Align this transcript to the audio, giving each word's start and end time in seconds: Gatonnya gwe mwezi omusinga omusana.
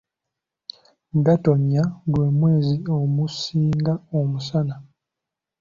Gatonnya 1.25 1.83
gwe 2.11 2.27
mwezi 2.39 2.75
omusinga 2.99 3.93
omusana. 4.19 4.75